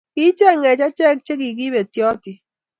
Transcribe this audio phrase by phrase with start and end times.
[0.13, 2.37] Ki-icheng'ech ache`k che kigi betyotin.